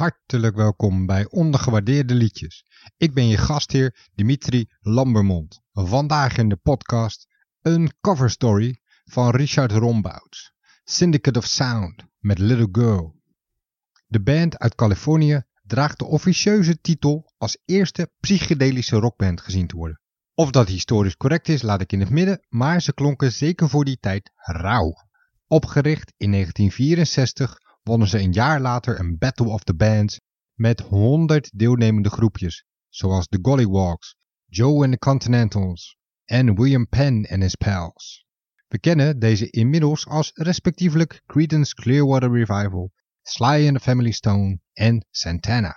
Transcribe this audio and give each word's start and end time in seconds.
Hartelijk 0.00 0.56
welkom 0.56 1.06
bij 1.06 1.26
Ondergewaardeerde 1.30 2.14
Liedjes. 2.14 2.64
Ik 2.96 3.14
ben 3.14 3.28
je 3.28 3.36
gastheer 3.36 4.08
Dimitri 4.14 4.66
Lambermond. 4.80 5.60
Vandaag 5.72 6.36
in 6.36 6.48
de 6.48 6.56
podcast 6.56 7.26
een 7.62 7.90
cover 8.00 8.30
story 8.30 8.80
van 9.04 9.30
Richard 9.30 9.72
Rombouts. 9.72 10.52
Syndicate 10.84 11.38
of 11.38 11.44
Sound 11.44 12.04
met 12.18 12.38
Little 12.38 12.68
Girl. 12.72 13.16
De 14.06 14.20
band 14.20 14.58
uit 14.58 14.74
Californië 14.74 15.42
draagt 15.62 15.98
de 15.98 16.04
officieuze 16.04 16.80
titel 16.80 17.32
als 17.38 17.58
eerste 17.64 18.10
psychedelische 18.20 18.96
rockband 18.96 19.40
gezien 19.40 19.66
te 19.66 19.76
worden. 19.76 20.00
Of 20.34 20.50
dat 20.50 20.68
historisch 20.68 21.16
correct 21.16 21.48
is, 21.48 21.62
laat 21.62 21.80
ik 21.80 21.92
in 21.92 22.00
het 22.00 22.10
midden, 22.10 22.46
maar 22.48 22.82
ze 22.82 22.94
klonken 22.94 23.32
zeker 23.32 23.68
voor 23.68 23.84
die 23.84 23.98
tijd 24.00 24.30
rauw. 24.34 24.94
Opgericht 25.46 26.12
in 26.16 26.30
1964 26.30 27.58
wonnen 27.82 28.08
ze 28.08 28.18
een 28.18 28.32
jaar 28.32 28.60
later 28.60 29.00
een 29.00 29.18
Battle 29.18 29.48
of 29.48 29.62
the 29.62 29.74
Bands 29.74 30.20
met 30.54 30.80
100 30.80 31.50
deelnemende 31.54 32.10
groepjes, 32.10 32.64
zoals 32.88 33.28
de 33.28 33.38
Gollywalks, 33.42 34.16
Joe 34.46 34.82
and 34.82 34.92
the 34.92 34.98
Continentals 34.98 35.96
en 36.24 36.54
William 36.54 36.88
Penn 36.88 37.26
and 37.30 37.42
his 37.42 37.54
pals. 37.54 38.26
We 38.68 38.78
kennen 38.78 39.18
deze 39.18 39.50
inmiddels 39.50 40.06
als 40.06 40.30
respectievelijk 40.34 41.22
Creedence 41.26 41.74
Clearwater 41.74 42.32
Revival, 42.32 42.92
Sly 43.22 43.66
and 43.66 43.76
the 43.76 43.80
Family 43.80 44.10
Stone 44.10 44.60
en 44.72 45.06
Santana. 45.10 45.74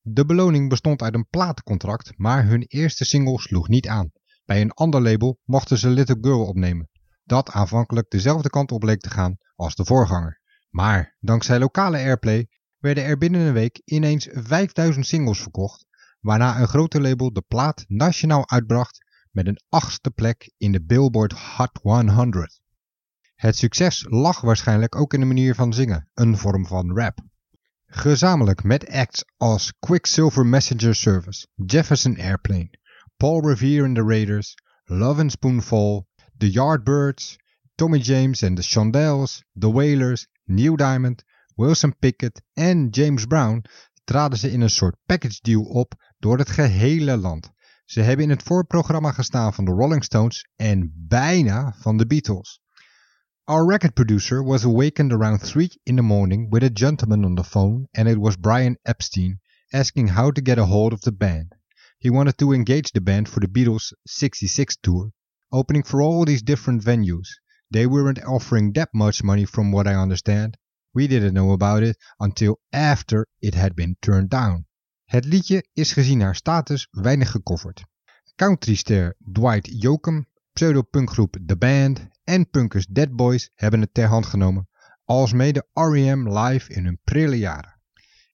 De 0.00 0.26
beloning 0.26 0.68
bestond 0.68 1.02
uit 1.02 1.14
een 1.14 1.28
platencontract, 1.28 2.18
maar 2.18 2.46
hun 2.46 2.62
eerste 2.62 3.04
single 3.04 3.40
sloeg 3.40 3.68
niet 3.68 3.88
aan. 3.88 4.12
Bij 4.44 4.60
een 4.60 4.72
ander 4.72 5.02
label 5.02 5.38
mochten 5.44 5.78
ze 5.78 5.88
Little 5.88 6.18
Girl 6.20 6.46
opnemen, 6.46 6.88
dat 7.24 7.50
aanvankelijk 7.50 8.10
dezelfde 8.10 8.50
kant 8.50 8.72
op 8.72 8.82
leek 8.82 9.00
te 9.00 9.10
gaan 9.10 9.36
als 9.54 9.74
de 9.74 9.84
voorganger. 9.84 10.40
Maar 10.76 11.16
dankzij 11.20 11.58
lokale 11.58 11.96
airplay 11.96 12.48
werden 12.78 13.04
er 13.04 13.18
binnen 13.18 13.40
een 13.40 13.52
week 13.52 13.80
ineens 13.84 14.28
5000 14.32 15.06
singles 15.06 15.40
verkocht, 15.40 15.86
waarna 16.20 16.60
een 16.60 16.68
grote 16.68 17.00
label 17.00 17.32
de 17.32 17.44
plaat 17.48 17.84
nationaal 17.88 18.50
uitbracht 18.50 19.04
met 19.30 19.46
een 19.46 19.60
achtste 19.68 20.10
plek 20.10 20.52
in 20.56 20.72
de 20.72 20.84
Billboard 20.84 21.32
Hot 21.32 21.78
100. 21.82 22.60
Het 23.34 23.56
succes 23.56 24.06
lag 24.08 24.40
waarschijnlijk 24.40 24.96
ook 24.96 25.14
in 25.14 25.20
de 25.20 25.26
manier 25.26 25.54
van 25.54 25.72
zingen, 25.72 26.08
een 26.14 26.36
vorm 26.36 26.66
van 26.66 26.96
rap. 26.96 27.18
Gezamenlijk 27.86 28.62
met 28.62 28.88
acts 28.88 29.24
als 29.36 29.72
Quicksilver 29.78 30.46
Messenger 30.46 30.94
Service, 30.94 31.46
Jefferson 31.54 32.18
Airplane, 32.18 32.70
Paul 33.16 33.48
Revere 33.48 33.86
and 33.86 33.94
the 33.94 34.04
Raiders, 34.04 34.54
Love 34.84 35.20
and 35.20 35.30
Spoonful, 35.30 36.06
The 36.38 36.50
Yardbirds, 36.50 37.36
Tommy 37.74 37.98
James 37.98 38.42
and 38.42 38.56
the 38.56 38.62
Shondells, 38.62 39.42
The 39.58 39.72
Wailers, 39.72 40.26
Neil 40.48 40.76
Diamond, 40.76 41.24
Wilson 41.54 41.98
Pickett 41.98 42.42
en 42.52 42.88
James 42.88 43.24
Brown 43.24 43.64
traden 44.04 44.38
ze 44.38 44.50
in 44.50 44.60
een 44.60 44.70
soort 44.70 44.96
package 45.06 45.38
deal 45.42 45.62
op 45.62 45.94
door 46.18 46.38
het 46.38 46.50
gehele 46.50 47.16
land. 47.16 47.50
Ze 47.84 48.00
hebben 48.00 48.24
in 48.24 48.30
het 48.30 48.42
voorprogramma 48.42 49.12
gestaan 49.12 49.54
van 49.54 49.64
de 49.64 49.70
Rolling 49.70 50.04
Stones 50.04 50.48
en 50.56 50.92
bijna 50.94 51.74
van 51.78 51.96
de 51.96 52.06
Beatles. 52.06 52.60
Our 53.44 53.70
record 53.70 53.94
producer 53.94 54.44
was 54.44 54.64
awakened 54.64 55.12
around 55.12 55.40
3 55.40 55.80
in 55.82 55.96
the 55.96 56.02
morning 56.02 56.50
with 56.50 56.62
a 56.62 56.70
gentleman 56.72 57.24
on 57.24 57.34
the 57.34 57.44
phone 57.44 57.88
and 57.92 58.08
it 58.08 58.18
was 58.18 58.36
Brian 58.36 58.78
Epstein 58.82 59.40
asking 59.72 60.08
how 60.08 60.32
to 60.32 60.40
get 60.42 60.58
a 60.58 60.64
hold 60.64 60.92
of 60.92 61.00
the 61.00 61.12
band. 61.12 61.54
He 61.98 62.10
wanted 62.10 62.38
to 62.38 62.52
engage 62.52 62.92
the 62.92 63.00
band 63.00 63.28
for 63.28 63.40
the 63.40 63.48
Beatles 63.48 63.92
66 64.06 64.76
tour, 64.82 65.12
opening 65.50 65.82
for 65.82 66.02
all 66.02 66.24
these 66.24 66.42
different 66.42 66.82
venues. 66.82 67.28
They 67.70 67.86
weren't 67.86 68.24
offering 68.24 68.72
that 68.72 68.92
much 68.92 69.22
money 69.22 69.46
from 69.46 69.72
what 69.72 69.86
I 69.86 69.94
understand. 69.94 70.56
We 70.90 71.06
didn't 71.06 71.34
know 71.34 71.52
about 71.52 71.82
it 71.82 71.96
until 72.18 72.60
after 72.70 73.26
it 73.38 73.54
had 73.54 73.74
been 73.74 73.96
turned 74.00 74.30
down. 74.30 74.66
Het 75.04 75.24
liedje 75.24 75.66
is 75.72 75.92
gezien 75.92 76.20
haar 76.20 76.34
status 76.34 76.88
weinig 76.90 77.30
gecoverd. 77.30 77.84
Countryster 78.34 79.16
Dwight 79.32 79.82
Yoakam, 79.82 80.26
pseudopunkgroep 80.52 81.36
The 81.46 81.56
Band 81.56 82.08
en 82.24 82.50
punkers 82.50 82.86
Dead 82.86 83.16
Boys 83.16 83.50
hebben 83.54 83.80
het 83.80 83.94
ter 83.94 84.06
hand 84.06 84.26
genomen, 84.26 84.68
alsmede 85.04 85.66
R.E.M. 85.72 86.28
live 86.38 86.72
in 86.72 86.84
hun 86.84 87.00
prille 87.04 87.38
jaren. 87.38 87.80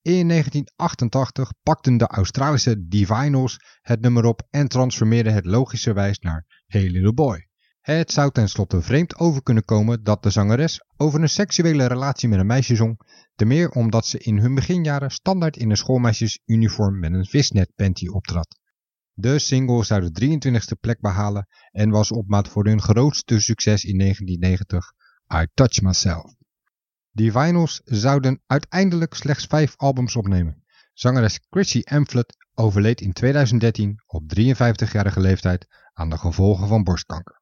In 0.01 0.27
1988 0.27 1.53
pakten 1.63 1.97
de 1.97 2.07
Australische 2.07 2.87
Divinals 2.87 3.59
het 3.81 4.01
nummer 4.01 4.25
op 4.25 4.47
en 4.49 4.67
transformeerden 4.67 5.33
het 5.33 5.45
logischerwijs 5.45 6.19
naar 6.19 6.63
Hey 6.65 6.89
Little 6.89 7.13
Boy. 7.13 7.47
Het 7.83 8.11
zou 8.11 8.31
tenslotte 8.31 8.81
vreemd 8.81 9.17
over 9.17 9.43
kunnen 9.43 9.65
komen 9.65 10.03
dat 10.03 10.23
de 10.23 10.29
zangeres 10.29 10.83
over 10.97 11.21
een 11.21 11.29
seksuele 11.29 11.85
relatie 11.85 12.29
met 12.29 12.39
een 12.39 12.45
meisje 12.45 12.75
zong, 12.75 12.99
te 13.35 13.45
meer 13.45 13.69
omdat 13.69 14.05
ze 14.05 14.17
in 14.17 14.37
hun 14.37 14.55
beginjaren 14.55 15.11
standaard 15.11 15.57
in 15.57 15.69
een 15.69 15.77
schoolmeisjesuniform 15.77 16.99
met 16.99 17.13
een 17.13 17.25
visnet 17.25 17.71
panty 17.75 18.07
optrad. 18.07 18.59
De 19.13 19.39
single 19.39 19.83
zou 19.83 20.11
de 20.11 20.39
23e 20.39 20.79
plek 20.79 20.99
behalen 20.99 21.47
en 21.71 21.89
was 21.89 22.11
op 22.11 22.27
maat 22.27 22.47
voor 22.47 22.65
hun 22.65 22.81
grootste 22.81 23.39
succes 23.39 23.83
in 23.85 23.97
1990, 23.97 24.93
I 25.33 25.47
Touch 25.53 25.81
Myself. 25.81 26.33
Die 27.11 27.31
vinyls 27.31 27.81
zouden 27.83 28.41
uiteindelijk 28.47 29.13
slechts 29.13 29.45
vijf 29.45 29.73
albums 29.77 30.15
opnemen. 30.15 30.63
Zangeres 30.93 31.39
Chrissy 31.49 31.81
Amphlett 31.83 32.35
overleed 32.53 33.01
in 33.01 33.13
2013 33.13 34.01
op 34.05 34.23
53-jarige 34.39 35.19
leeftijd 35.19 35.67
aan 35.93 36.09
de 36.09 36.17
gevolgen 36.17 36.67
van 36.67 36.83
borstkanker. 36.83 37.41